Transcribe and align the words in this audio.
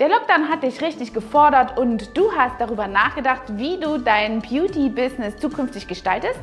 Der 0.00 0.08
Lockdown 0.08 0.48
hat 0.48 0.62
dich 0.62 0.80
richtig 0.80 1.12
gefordert 1.12 1.76
und 1.76 2.16
du 2.16 2.32
hast 2.32 2.58
darüber 2.58 2.86
nachgedacht, 2.86 3.42
wie 3.58 3.78
du 3.78 3.98
dein 3.98 4.40
Beauty-Business 4.40 5.36
zukünftig 5.36 5.86
gestaltest. 5.86 6.40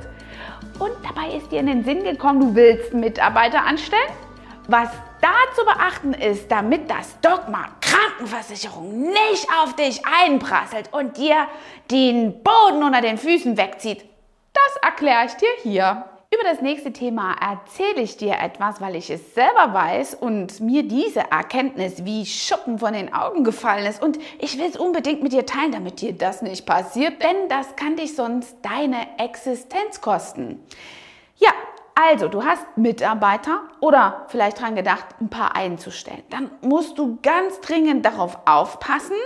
Und 0.78 0.92
dabei 1.04 1.36
ist 1.36 1.52
dir 1.52 1.62
in 1.62 1.66
den 1.66 1.84
Sinn 1.84 2.04
gekommen, 2.04 2.40
du 2.40 2.54
willst 2.54 2.94
Mitarbeiter 2.94 3.66
anstellen. 3.66 4.12
Was 4.68 4.90
da 5.22 5.34
zu 5.56 5.66
beachten 5.66 6.14
ist, 6.14 6.52
damit 6.52 6.88
das 6.88 7.20
Dogma 7.22 7.66
Krankenversicherung 7.82 9.02
nicht 9.02 9.48
auf 9.64 9.76
dich 9.76 10.02
einprasselt 10.06 10.94
und 10.94 11.18
dir 11.18 11.48
den 11.90 12.44
Boden 12.44 12.84
unter 12.84 13.02
den 13.02 13.18
Füßen 13.18 13.58
wegzieht, 13.58 14.06
das 14.54 14.76
erkläre 14.84 15.26
ich 15.26 15.34
dir 15.34 15.50
hier. 15.64 16.06
Über 16.40 16.52
das 16.52 16.62
nächste 16.62 16.94
Thema 16.94 17.34
erzähle 17.42 18.02
ich 18.02 18.16
dir 18.16 18.36
etwas, 18.40 18.80
weil 18.80 18.96
ich 18.96 19.10
es 19.10 19.34
selber 19.34 19.74
weiß 19.74 20.14
und 20.14 20.60
mir 20.60 20.84
diese 20.84 21.32
Erkenntnis 21.32 22.06
wie 22.06 22.28
Schuppen 22.28 22.78
von 22.78 22.94
den 22.94 23.12
Augen 23.12 23.44
gefallen 23.44 23.88
ist. 23.88 24.04
Und 24.04 24.20
ich 24.38 24.60
will 24.60 24.68
es 24.70 24.78
unbedingt 24.78 25.24
mit 25.24 25.34
dir 25.34 25.48
teilen, 25.48 25.72
damit 25.72 26.00
dir 26.00 26.14
das 26.14 26.44
nicht 26.44 26.68
passiert, 26.68 27.24
denn 27.24 27.50
das 27.50 27.76
kann 27.76 27.96
dich 27.96 28.16
sonst 28.16 28.56
deine 28.62 29.18
Existenz 29.18 30.00
kosten. 30.00 30.64
Ja, 31.38 31.50
also, 31.96 32.28
du 32.28 32.44
hast 32.44 32.66
Mitarbeiter 32.76 33.62
oder 33.80 34.28
vielleicht 34.28 34.60
daran 34.60 34.76
gedacht, 34.76 35.06
ein 35.20 35.30
paar 35.30 35.56
einzustellen. 35.56 36.22
Dann 36.30 36.52
musst 36.62 37.00
du 37.00 37.18
ganz 37.24 37.62
dringend 37.62 38.06
darauf 38.06 38.38
aufpassen, 38.46 39.18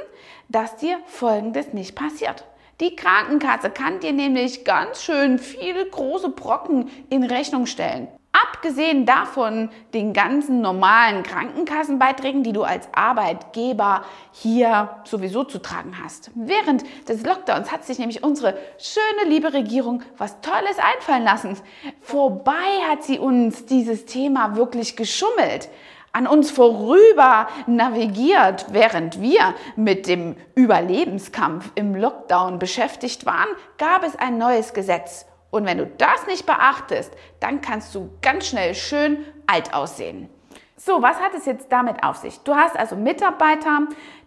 dass 0.47 0.77
dir 0.77 0.97
Folgendes 1.07 1.73
nicht 1.73 1.93
passiert. 1.93 2.45
Die 2.81 2.95
Krankenkasse 2.95 3.69
kann 3.69 3.99
dir 3.99 4.11
nämlich 4.11 4.65
ganz 4.65 5.03
schön 5.03 5.37
viele 5.37 5.85
große 5.85 6.29
Brocken 6.29 6.89
in 7.11 7.21
Rechnung 7.23 7.67
stellen. 7.67 8.07
Abgesehen 8.31 9.05
davon 9.05 9.69
den 9.93 10.13
ganzen 10.13 10.61
normalen 10.61 11.21
Krankenkassenbeiträgen, 11.21 12.41
die 12.41 12.53
du 12.53 12.63
als 12.63 12.89
Arbeitgeber 12.93 14.03
hier 14.31 14.89
sowieso 15.03 15.43
zu 15.43 15.59
tragen 15.59 15.97
hast. 16.03 16.31
Während 16.33 16.83
des 17.07 17.23
Lockdowns 17.23 17.71
hat 17.71 17.85
sich 17.85 17.99
nämlich 17.99 18.23
unsere 18.23 18.57
schöne 18.79 19.29
liebe 19.29 19.53
Regierung 19.53 20.01
was 20.17 20.41
Tolles 20.41 20.79
einfallen 20.79 21.23
lassen. 21.23 21.57
Vorbei 22.01 22.79
hat 22.89 23.03
sie 23.03 23.19
uns 23.19 23.67
dieses 23.67 24.05
Thema 24.05 24.55
wirklich 24.55 24.95
geschummelt 24.95 25.69
an 26.13 26.27
uns 26.27 26.51
vorüber 26.51 27.47
navigiert, 27.67 28.67
während 28.71 29.21
wir 29.21 29.55
mit 29.75 30.07
dem 30.07 30.35
Überlebenskampf 30.55 31.71
im 31.75 31.95
Lockdown 31.95 32.59
beschäftigt 32.59 33.25
waren, 33.25 33.49
gab 33.77 34.03
es 34.03 34.15
ein 34.17 34.37
neues 34.37 34.73
Gesetz. 34.73 35.25
Und 35.51 35.65
wenn 35.65 35.77
du 35.77 35.85
das 35.85 36.27
nicht 36.27 36.45
beachtest, 36.45 37.13
dann 37.39 37.61
kannst 37.61 37.93
du 37.95 38.09
ganz 38.21 38.47
schnell 38.47 38.73
schön 38.73 39.25
alt 39.47 39.73
aussehen. 39.73 40.29
So, 40.77 41.01
was 41.01 41.19
hat 41.19 41.35
es 41.35 41.45
jetzt 41.45 41.71
damit 41.71 42.03
auf 42.03 42.15
sich? 42.15 42.39
Du 42.39 42.55
hast 42.55 42.75
also 42.75 42.95
Mitarbeiter, 42.95 43.81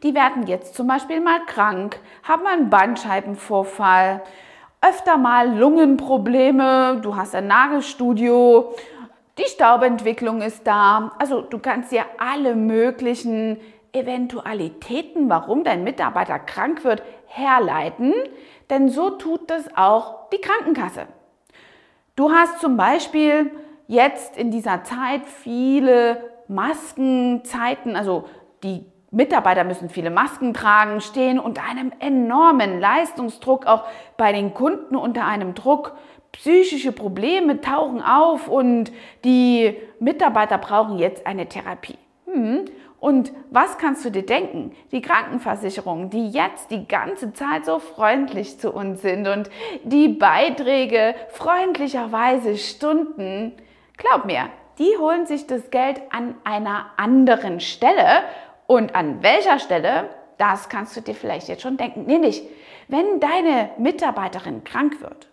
die 0.05 0.15
werden 0.15 0.47
jetzt 0.47 0.75
zum 0.75 0.87
Beispiel 0.87 1.21
mal 1.21 1.45
krank, 1.47 1.99
haben 2.23 2.47
einen 2.47 2.71
Bandscheibenvorfall, 2.71 4.23
öfter 4.81 5.17
mal 5.17 5.57
Lungenprobleme, 5.57 7.01
du 7.03 7.17
hast 7.17 7.35
ein 7.35 7.49
Nagelstudio 7.49 8.73
die 9.39 9.47
Staubentwicklung 9.47 10.43
ist 10.43 10.67
da. 10.67 11.13
Also 11.19 11.41
du 11.41 11.59
kannst 11.59 11.93
dir 11.93 12.05
alle 12.19 12.55
möglichen 12.55 13.61
Eventualitäten, 13.93 15.29
warum 15.29 15.65
dein 15.65 15.85
Mitarbeiter 15.85 16.39
krank 16.39 16.85
wird, 16.85 17.03
herleiten, 17.27 18.13
denn 18.71 18.89
so 18.89 19.11
tut 19.11 19.51
das 19.51 19.77
auch 19.77 20.31
die 20.31 20.41
Krankenkasse. 20.41 21.07
Du 22.17 22.31
hast 22.31 22.61
zum 22.61 22.77
Beispiel 22.77 23.51
jetzt 23.87 24.37
in 24.37 24.51
dieser 24.51 24.85
Zeit 24.85 25.27
viele 25.27 26.31
Maskenzeiten, 26.49 27.97
also 27.97 28.29
die 28.63 28.87
Mitarbeiter 29.11 29.63
müssen 29.63 29.89
viele 29.89 30.11
Masken 30.11 30.55
tragen, 30.55 31.01
stehen 31.01 31.39
unter 31.39 31.63
einem 31.63 31.93
enormen 32.01 32.81
Leistungsdruck, 32.81 33.67
auch 33.67 33.85
bei 34.17 34.33
den 34.33 34.55
Kunden 34.55 34.97
unter 34.97 35.25
einem 35.25 35.55
Druck 35.55 35.97
psychische 36.37 36.93
Probleme 36.93 37.61
tauchen 37.61 38.03
auf 38.03 38.49
und 38.49 38.93
die 39.25 39.77
Mitarbeiter 39.99 40.59
brauchen 40.59 40.99
jetzt 40.99 41.27
eine 41.27 41.49
Therapie. 41.49 41.99
Hm. 42.27 42.65
Und 43.01 43.33
was 43.51 43.77
kannst 43.77 44.05
du 44.05 44.11
dir 44.11 44.25
denken? 44.25 44.73
Die 44.91 45.03
Krankenversicherungen, 45.03 46.09
die 46.09 46.31
jetzt 46.31 46.71
die 46.71 46.89
ganze 46.89 47.35
Zeit 47.35 47.67
so 47.67 47.79
freundlich 47.79 48.59
zu 48.59 48.73
uns 48.73 49.03
sind 49.03 49.29
und 49.29 49.51
die 49.83 50.09
Beiträge 50.09 51.15
freundlicherweise 51.29 52.57
stunden, 52.57 53.53
glaub 53.99 54.25
mir, 54.25 54.49
die 54.79 54.97
holen 54.99 55.27
sich 55.27 55.47
das 55.47 55.71
Geld 55.71 56.01
an 56.11 56.35
einer 56.45 56.87
anderen 56.97 57.61
Stelle. 57.61 58.23
Und 58.67 58.95
an 58.95 59.23
welcher 59.23 59.59
Stelle, 59.59 60.09
das 60.39 60.71
kannst 60.71 60.97
du 60.97 61.03
dir 61.03 61.15
vielleicht 61.15 61.49
jetzt 61.49 61.63
schon 61.63 61.77
denken. 61.77 62.07
Nämlich, 62.07 62.43
wenn 62.89 63.21
deine 63.21 63.71
Mitarbeiterin 63.77 64.65
krank 64.65 65.03
wird 65.03 65.29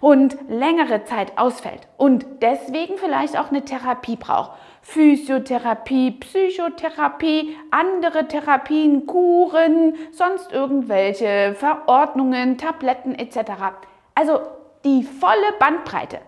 und 0.00 0.36
längere 0.48 1.04
Zeit 1.04 1.36
ausfällt 1.36 1.88
und 1.96 2.26
deswegen 2.42 2.98
vielleicht 2.98 3.38
auch 3.38 3.50
eine 3.50 3.64
Therapie 3.64 4.16
braucht. 4.16 4.52
Physiotherapie, 4.82 6.12
Psychotherapie, 6.12 7.56
andere 7.72 8.28
Therapien, 8.28 9.06
Kuren, 9.06 9.94
sonst 10.12 10.52
irgendwelche 10.52 11.54
Verordnungen, 11.58 12.56
Tabletten 12.56 13.14
etc. 13.14 13.50
Also 14.14 14.40
die 14.84 15.02
volle 15.02 15.52
Bandbreite. 15.58 16.20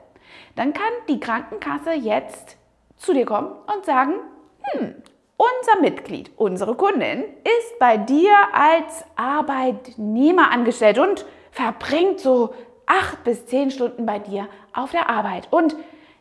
Dann 0.56 0.73
kann 0.73 0.93
die 1.09 1.21
Krankenkasse 1.21 1.93
jetzt 1.93 2.56
zu 2.97 3.15
dir 3.15 3.27
kommen 3.27 3.53
und 3.73 3.85
sagen, 3.85 4.15
hm, 4.62 4.97
unser 5.37 5.81
Mitglied, 5.81 6.33
unsere 6.37 6.75
Kundin 6.75 7.23
ist 7.23 7.79
bei 7.79 7.97
dir 7.97 8.35
als 8.53 9.05
Arbeitnehmer 9.15 10.50
angestellt 10.50 10.99
und 10.99 11.25
verbringt 11.53 12.19
so 12.19 12.55
acht 12.88 13.22
bis 13.22 13.47
zehn 13.47 13.71
Stunden 13.71 14.06
bei 14.06 14.19
dir 14.19 14.49
auf 14.72 14.91
der 14.91 15.09
Arbeit. 15.09 15.49
Und 15.50 15.76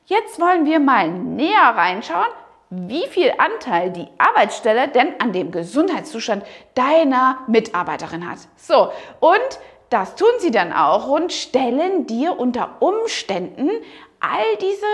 jetzt 0.06 0.40
wollen 0.40 0.66
wir 0.66 0.80
mal 0.80 1.10
näher 1.10 1.74
reinschauen, 1.76 2.28
wie 2.70 3.08
viel 3.08 3.34
Anteil 3.38 3.92
die 3.92 4.08
Arbeitsstelle 4.18 4.90
denn 4.90 5.20
an 5.20 5.32
dem 5.32 5.52
Gesundheitszustand 5.52 6.44
deiner 6.76 7.40
Mitarbeiterin 7.48 8.30
hat. 8.30 8.40
So, 8.58 8.92
und 9.20 9.60
das 9.90 10.16
tun 10.16 10.28
sie 10.40 10.52
dann 10.52 10.74
auch 10.74 11.08
und 11.08 11.32
stellen 11.32 12.08
dir 12.08 12.38
unter 12.38 12.76
Umständen 12.82 13.70
all 14.20 14.58
diese 14.60 14.86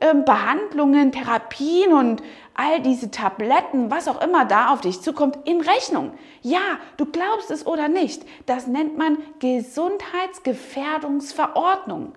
Behandlungen, 0.00 1.12
Therapien 1.12 1.92
und 1.92 2.22
all 2.54 2.80
diese 2.80 3.10
Tabletten, 3.10 3.90
was 3.90 4.06
auch 4.06 4.20
immer 4.20 4.44
da 4.44 4.72
auf 4.72 4.82
dich 4.82 5.00
zukommt, 5.00 5.38
in 5.44 5.60
Rechnung. 5.60 6.12
Ja, 6.42 6.78
du 6.96 7.06
glaubst 7.06 7.50
es 7.50 7.66
oder 7.66 7.88
nicht, 7.88 8.24
das 8.46 8.66
nennt 8.66 8.98
man 8.98 9.18
Gesundheitsgefährdungsverordnung. 9.38 12.14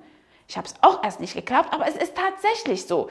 Ich 0.50 0.58
habe 0.58 0.68
es 0.68 0.76
auch 0.82 1.04
erst 1.04 1.20
nicht 1.20 1.34
geglaubt, 1.34 1.74
aber 1.74 1.88
es 1.88 1.96
ist 1.96 2.16
tatsächlich 2.16 2.86
so. 2.86 3.10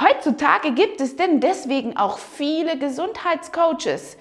Heutzutage 0.00 0.70
gibt 0.72 1.00
es 1.00 1.16
denn 1.16 1.40
deswegen 1.40 1.96
auch 1.96 2.18
viele 2.18 2.78
Gesundheitscoaches. 2.78 4.16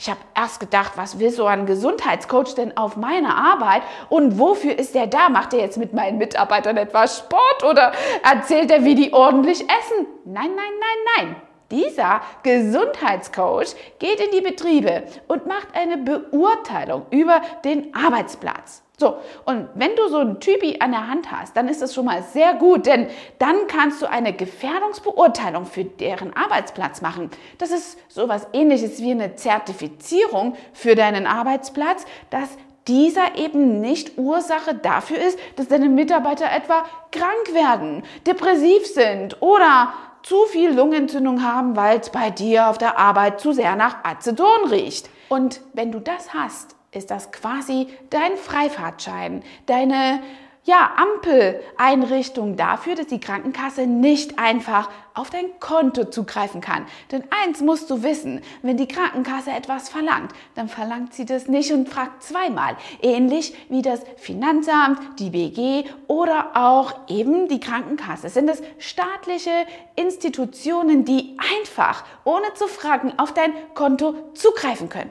Ich 0.00 0.08
habe 0.08 0.20
erst 0.36 0.60
gedacht, 0.60 0.92
was 0.94 1.18
will 1.18 1.30
so 1.30 1.46
ein 1.46 1.66
Gesundheitscoach 1.66 2.54
denn 2.54 2.76
auf 2.76 2.96
meiner 2.96 3.36
Arbeit 3.36 3.82
und 4.08 4.38
wofür 4.38 4.78
ist 4.78 4.94
der 4.94 5.08
da? 5.08 5.28
Macht 5.28 5.52
er 5.52 5.58
jetzt 5.58 5.76
mit 5.76 5.92
meinen 5.92 6.18
Mitarbeitern 6.18 6.76
etwas 6.76 7.18
Sport 7.18 7.64
oder 7.68 7.90
erzählt 8.22 8.70
er, 8.70 8.84
wie 8.84 8.94
die 8.94 9.12
ordentlich 9.12 9.62
essen? 9.62 10.06
Nein, 10.24 10.52
nein, 10.54 10.72
nein, 10.78 11.26
nein. 11.26 11.36
Dieser 11.72 12.20
Gesundheitscoach 12.44 13.74
geht 13.98 14.20
in 14.20 14.30
die 14.30 14.40
Betriebe 14.40 15.02
und 15.26 15.46
macht 15.46 15.66
eine 15.74 15.98
Beurteilung 15.98 17.06
über 17.10 17.42
den 17.64 17.92
Arbeitsplatz. 17.92 18.84
So, 19.00 19.18
und 19.44 19.68
wenn 19.74 19.94
du 19.94 20.08
so 20.08 20.18
einen 20.18 20.40
Typi 20.40 20.78
an 20.80 20.90
der 20.90 21.06
Hand 21.06 21.30
hast, 21.30 21.56
dann 21.56 21.68
ist 21.68 21.80
das 21.80 21.94
schon 21.94 22.04
mal 22.04 22.24
sehr 22.24 22.54
gut, 22.54 22.86
denn 22.86 23.06
dann 23.38 23.68
kannst 23.68 24.02
du 24.02 24.06
eine 24.10 24.32
Gefährdungsbeurteilung 24.32 25.66
für 25.66 25.84
deren 25.84 26.36
Arbeitsplatz 26.36 27.00
machen. 27.00 27.30
Das 27.58 27.70
ist 27.70 27.96
sowas 28.08 28.48
ähnliches 28.52 29.00
wie 29.00 29.12
eine 29.12 29.36
Zertifizierung 29.36 30.56
für 30.72 30.96
deinen 30.96 31.28
Arbeitsplatz, 31.28 32.06
dass 32.30 32.48
dieser 32.88 33.36
eben 33.36 33.80
nicht 33.80 34.18
Ursache 34.18 34.74
dafür 34.74 35.18
ist, 35.18 35.38
dass 35.54 35.68
deine 35.68 35.88
Mitarbeiter 35.88 36.46
etwa 36.50 36.84
krank 37.12 37.54
werden, 37.54 38.02
depressiv 38.26 38.84
sind 38.86 39.40
oder 39.40 39.92
zu 40.24 40.44
viel 40.46 40.72
Lungenentzündung 40.72 41.44
haben, 41.44 41.76
weil 41.76 42.00
es 42.00 42.10
bei 42.10 42.30
dir 42.30 42.68
auf 42.68 42.78
der 42.78 42.98
Arbeit 42.98 43.40
zu 43.40 43.52
sehr 43.52 43.76
nach 43.76 44.02
Aceton 44.02 44.70
riecht. 44.70 45.08
Und 45.28 45.60
wenn 45.74 45.92
du 45.92 46.00
das 46.00 46.34
hast, 46.34 46.77
ist 46.92 47.10
das 47.10 47.32
quasi 47.32 47.88
dein 48.10 48.36
Freifahrtschein, 48.36 49.42
deine 49.66 50.20
ja, 50.68 50.90
Ampeleinrichtung 50.96 52.56
dafür, 52.56 52.94
dass 52.94 53.06
die 53.06 53.20
Krankenkasse 53.20 53.86
nicht 53.86 54.38
einfach 54.38 54.90
auf 55.14 55.30
dein 55.30 55.58
Konto 55.60 56.04
zugreifen 56.04 56.60
kann. 56.60 56.84
Denn 57.10 57.24
eins 57.42 57.62
musst 57.62 57.88
du 57.88 58.02
wissen, 58.02 58.42
wenn 58.60 58.76
die 58.76 58.86
Krankenkasse 58.86 59.50
etwas 59.50 59.88
verlangt, 59.88 60.32
dann 60.56 60.68
verlangt 60.68 61.14
sie 61.14 61.24
das 61.24 61.48
nicht 61.48 61.72
und 61.72 61.88
fragt 61.88 62.22
zweimal. 62.22 62.76
Ähnlich 63.00 63.54
wie 63.70 63.80
das 63.80 64.02
Finanzamt, 64.18 65.00
die 65.18 65.30
BG 65.30 65.88
oder 66.06 66.50
auch 66.52 67.08
eben 67.08 67.48
die 67.48 67.60
Krankenkasse. 67.60 68.28
Sind 68.28 68.50
es 68.50 68.62
staatliche 68.78 69.66
Institutionen, 69.96 71.06
die 71.06 71.34
einfach, 71.62 72.04
ohne 72.24 72.52
zu 72.54 72.68
fragen, 72.68 73.14
auf 73.16 73.32
dein 73.32 73.54
Konto 73.72 74.14
zugreifen 74.34 74.90
können. 74.90 75.10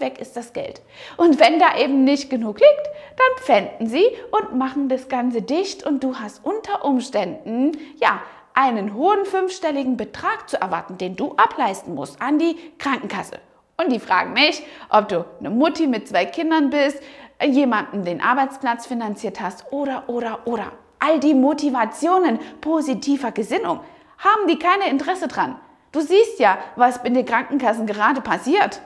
Weg 0.00 0.20
ist 0.20 0.36
das 0.36 0.52
Geld. 0.52 0.82
Und 1.16 1.40
wenn 1.40 1.58
da 1.58 1.76
eben 1.78 2.04
nicht 2.04 2.30
genug 2.30 2.60
liegt, 2.60 2.90
dann 3.16 3.44
pfänden 3.44 3.86
sie 3.86 4.06
und 4.30 4.56
machen 4.56 4.88
das 4.88 5.08
Ganze 5.08 5.42
dicht 5.42 5.84
und 5.84 6.02
du 6.02 6.16
hast 6.16 6.44
unter 6.44 6.84
Umständen, 6.84 7.72
ja, 8.00 8.20
einen 8.54 8.94
hohen 8.94 9.26
fünfstelligen 9.26 9.96
Betrag 9.96 10.48
zu 10.48 10.60
erwarten, 10.60 10.96
den 10.96 11.14
du 11.14 11.34
ableisten 11.36 11.94
musst 11.94 12.20
an 12.22 12.38
die 12.38 12.56
Krankenkasse. 12.78 13.38
Und 13.76 13.92
die 13.92 14.00
fragen 14.00 14.32
mich, 14.32 14.62
ob 14.88 15.08
du 15.08 15.26
eine 15.38 15.50
Mutti 15.50 15.86
mit 15.86 16.08
zwei 16.08 16.24
Kindern 16.24 16.70
bist, 16.70 17.02
jemanden 17.44 18.04
den 18.04 18.22
Arbeitsplatz 18.22 18.86
finanziert 18.86 19.40
hast 19.40 19.70
oder, 19.72 20.04
oder, 20.08 20.46
oder. 20.46 20.72
All 20.98 21.20
die 21.20 21.34
Motivationen 21.34 22.38
positiver 22.62 23.32
Gesinnung 23.32 23.80
haben 24.18 24.48
die 24.48 24.58
keine 24.58 24.88
Interesse 24.88 25.28
dran. 25.28 25.60
Du 25.92 26.00
siehst 26.00 26.38
ja, 26.38 26.58
was 26.76 26.96
in 26.98 27.14
den 27.14 27.26
Krankenkassen 27.26 27.86
gerade 27.86 28.22
passiert. 28.22 28.80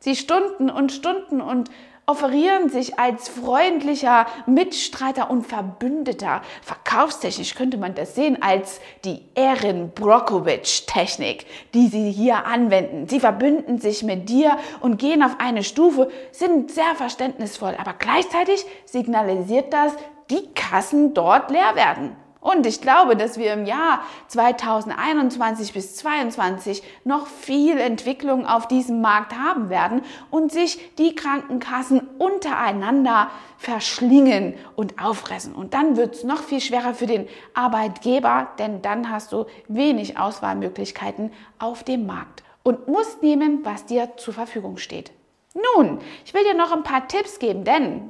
Sie 0.00 0.16
stunden 0.16 0.70
und 0.70 0.92
stunden 0.92 1.40
und 1.40 1.70
offerieren 2.06 2.70
sich 2.70 2.98
als 2.98 3.28
freundlicher 3.28 4.26
Mitstreiter 4.46 5.30
und 5.30 5.46
Verbündeter. 5.46 6.42
Verkaufstechnisch 6.62 7.54
könnte 7.54 7.76
man 7.78 7.94
das 7.94 8.16
sehen 8.16 8.42
als 8.42 8.80
die 9.04 9.22
Erin 9.34 9.92
Brockovich-Technik, 9.94 11.46
die 11.72 11.86
sie 11.86 12.10
hier 12.10 12.46
anwenden. 12.46 13.06
Sie 13.08 13.20
verbünden 13.20 13.78
sich 13.78 14.02
mit 14.02 14.28
dir 14.28 14.58
und 14.80 14.98
gehen 14.98 15.22
auf 15.22 15.36
eine 15.38 15.62
Stufe, 15.62 16.10
sind 16.32 16.72
sehr 16.72 16.96
verständnisvoll, 16.96 17.76
aber 17.78 17.94
gleichzeitig 17.96 18.64
signalisiert 18.86 19.72
das, 19.72 19.92
die 20.30 20.48
Kassen 20.54 21.14
dort 21.14 21.50
leer 21.50 21.76
werden. 21.76 22.16
Und 22.40 22.66
ich 22.66 22.80
glaube, 22.80 23.16
dass 23.16 23.38
wir 23.38 23.52
im 23.52 23.66
Jahr 23.66 24.02
2021 24.28 25.74
bis 25.74 25.96
2022 25.96 26.82
noch 27.04 27.26
viel 27.26 27.78
Entwicklung 27.78 28.46
auf 28.46 28.66
diesem 28.66 29.02
Markt 29.02 29.36
haben 29.36 29.68
werden 29.68 30.02
und 30.30 30.50
sich 30.50 30.94
die 30.96 31.14
Krankenkassen 31.14 32.00
untereinander 32.18 33.30
verschlingen 33.58 34.54
und 34.74 35.02
auffressen. 35.02 35.54
Und 35.54 35.74
dann 35.74 35.98
wird 35.98 36.14
es 36.14 36.24
noch 36.24 36.42
viel 36.42 36.60
schwerer 36.60 36.94
für 36.94 37.06
den 37.06 37.28
Arbeitgeber, 37.52 38.48
denn 38.58 38.80
dann 38.80 39.10
hast 39.10 39.32
du 39.32 39.44
wenig 39.68 40.18
Auswahlmöglichkeiten 40.18 41.32
auf 41.58 41.84
dem 41.84 42.06
Markt 42.06 42.42
und 42.62 42.88
musst 42.88 43.22
nehmen, 43.22 43.60
was 43.64 43.84
dir 43.84 44.16
zur 44.16 44.32
Verfügung 44.32 44.78
steht. 44.78 45.12
Nun, 45.54 45.98
ich 46.24 46.32
will 46.32 46.44
dir 46.44 46.54
noch 46.54 46.70
ein 46.70 46.84
paar 46.84 47.08
Tipps 47.08 47.40
geben, 47.40 47.64
denn 47.64 48.08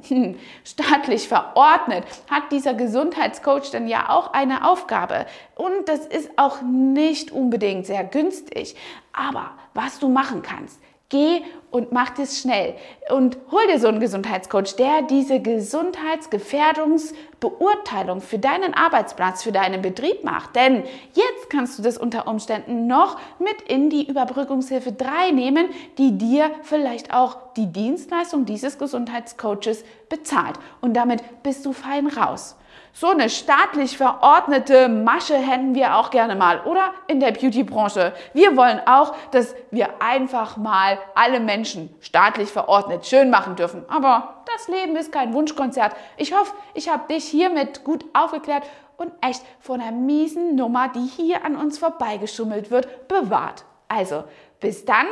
staatlich 0.63 1.27
verordnet 1.27 2.05
hat 2.29 2.51
dieser 2.51 2.75
Gesundheitscoach 2.75 3.71
dann 3.71 3.87
ja 3.87 4.09
auch 4.09 4.33
eine 4.33 4.67
Aufgabe. 4.69 5.25
Und 5.55 5.89
das 5.89 6.05
ist 6.05 6.29
auch 6.37 6.61
nicht 6.61 7.31
unbedingt 7.31 7.87
sehr 7.87 8.03
günstig. 8.03 8.75
Aber 9.11 9.51
was 9.73 9.97
du 9.97 10.07
machen 10.07 10.43
kannst, 10.43 10.79
Geh 11.11 11.43
und 11.71 11.91
mach 11.91 12.11
das 12.11 12.39
schnell 12.39 12.75
und 13.09 13.37
hol 13.51 13.67
dir 13.67 13.79
so 13.79 13.89
einen 13.89 13.99
Gesundheitscoach, 13.99 14.77
der 14.77 15.01
diese 15.01 15.41
Gesundheitsgefährdungsbeurteilung 15.41 18.21
für 18.21 18.39
deinen 18.39 18.73
Arbeitsplatz, 18.73 19.43
für 19.43 19.51
deinen 19.51 19.81
Betrieb 19.81 20.23
macht. 20.23 20.55
Denn 20.55 20.85
jetzt 21.13 21.49
kannst 21.49 21.77
du 21.77 21.83
das 21.83 21.97
unter 21.97 22.27
Umständen 22.27 22.87
noch 22.87 23.19
mit 23.39 23.61
in 23.67 23.89
die 23.89 24.07
Überbrückungshilfe 24.07 24.93
3 24.93 25.31
nehmen, 25.31 25.67
die 25.97 26.17
dir 26.17 26.49
vielleicht 26.63 27.13
auch 27.13 27.35
die 27.57 27.67
Dienstleistung 27.67 28.45
dieses 28.45 28.77
Gesundheitscoaches 28.77 29.83
bezahlt. 30.07 30.55
Und 30.79 30.93
damit 30.93 31.43
bist 31.43 31.65
du 31.65 31.73
fein 31.73 32.07
raus. 32.07 32.55
So 32.93 33.07
eine 33.07 33.29
staatlich 33.29 33.97
verordnete 33.97 34.89
Masche 34.89 35.37
hätten 35.37 35.75
wir 35.75 35.95
auch 35.95 36.11
gerne 36.11 36.35
mal, 36.35 36.61
oder? 36.65 36.93
In 37.07 37.19
der 37.21 37.31
Beauty-Branche. 37.31 38.13
Wir 38.33 38.57
wollen 38.57 38.81
auch, 38.85 39.15
dass 39.31 39.55
wir 39.71 40.01
einfach 40.01 40.57
mal 40.57 40.99
alle 41.15 41.39
Menschen 41.39 41.95
staatlich 42.01 42.49
verordnet 42.49 43.05
schön 43.05 43.29
machen 43.29 43.55
dürfen. 43.55 43.85
Aber 43.87 44.43
das 44.53 44.67
Leben 44.67 44.95
ist 44.97 45.11
kein 45.11 45.33
Wunschkonzert. 45.33 45.95
Ich 46.17 46.33
hoffe, 46.33 46.53
ich 46.73 46.89
habe 46.89 47.11
dich 47.13 47.25
hiermit 47.25 47.85
gut 47.85 48.03
aufgeklärt 48.13 48.63
und 48.97 49.11
echt 49.21 49.41
von 49.59 49.79
einer 49.79 49.91
miesen 49.91 50.55
Nummer, 50.55 50.89
die 50.89 51.05
hier 51.05 51.45
an 51.45 51.55
uns 51.55 51.77
vorbeigeschummelt 51.79 52.71
wird, 52.71 53.07
bewahrt. 53.07 53.63
Also, 53.87 54.25
bis 54.59 54.85
dann, 54.85 55.07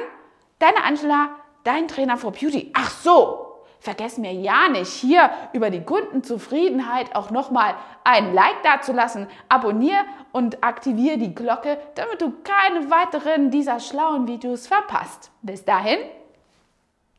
deine 0.60 0.84
Angela, 0.84 1.30
dein 1.64 1.88
Trainer 1.88 2.18
for 2.18 2.32
Beauty. 2.32 2.72
Ach 2.76 2.90
so, 2.90 3.49
Vergiss 3.82 4.18
mir 4.18 4.34
ja 4.34 4.68
nicht, 4.68 4.92
hier 4.92 5.30
über 5.54 5.70
die 5.70 5.82
Kundenzufriedenheit 5.82 7.16
auch 7.16 7.32
nochmal 7.32 7.76
ein 8.04 8.34
Like 8.34 8.62
dazulassen. 8.62 9.28
Abonnier 9.48 10.04
und 10.34 10.62
aktiviere 10.64 11.18
die 11.18 11.34
Glocke, 11.34 11.78
damit 11.96 12.22
du 12.22 12.34
keine 12.44 12.92
weiteren 12.92 13.52
dieser 13.52 13.80
schlauen 13.80 14.28
Videos 14.28 14.68
verpasst. 14.68 15.32
Bis 15.42 15.64
dahin, 15.64 16.00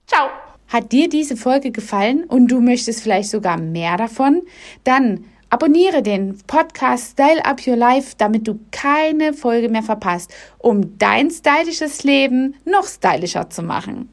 ciao! 0.06 0.28
Hat 0.68 0.92
dir 0.92 1.08
diese 1.08 1.36
Folge 1.36 1.72
gefallen 1.72 2.24
und 2.24 2.48
du 2.48 2.60
möchtest 2.60 3.02
vielleicht 3.02 3.30
sogar 3.30 3.58
mehr 3.58 3.96
davon? 3.96 4.42
Dann 4.84 5.24
abonniere 5.48 6.02
den 6.02 6.38
Podcast 6.46 7.12
Style 7.12 7.44
Up 7.44 7.66
Your 7.66 7.76
Life, 7.76 8.16
damit 8.18 8.46
du 8.46 8.60
keine 8.70 9.32
Folge 9.32 9.70
mehr 9.70 9.82
verpasst, 9.82 10.32
um 10.58 10.98
dein 10.98 11.30
stylisches 11.30 12.04
Leben 12.04 12.54
noch 12.66 12.86
stylischer 12.86 13.48
zu 13.48 13.62
machen. 13.62 14.10